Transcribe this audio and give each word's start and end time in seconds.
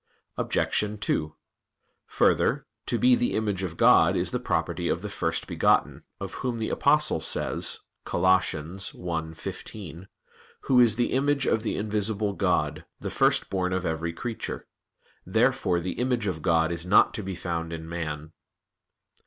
Obj. 0.35 0.99
2: 0.99 1.35
Further, 2.07 2.65
to 2.87 2.97
be 2.97 3.13
the 3.13 3.35
image 3.35 3.61
of 3.61 3.77
God 3.77 4.15
is 4.15 4.31
the 4.31 4.39
property 4.39 4.87
of 4.89 5.03
the 5.03 5.11
First 5.11 5.45
Begotten, 5.45 6.05
of 6.19 6.33
Whom 6.41 6.57
the 6.57 6.69
Apostle 6.71 7.19
says 7.21 7.81
(Col. 8.03 8.23
1:15): 8.23 10.07
"Who 10.61 10.79
is 10.79 10.95
the 10.95 11.11
image 11.13 11.45
of 11.45 11.61
the 11.61 11.77
invisible 11.77 12.33
God, 12.33 12.83
the 12.99 13.11
First 13.11 13.51
Born 13.51 13.71
of 13.73 13.85
every 13.85 14.11
creature." 14.11 14.65
Therefore 15.23 15.79
the 15.79 15.91
image 15.93 16.25
of 16.25 16.41
God 16.41 16.71
is 16.71 16.83
not 16.83 17.13
to 17.13 17.21
be 17.21 17.35
found 17.35 17.71
in 17.71 17.87
man. 17.87 18.31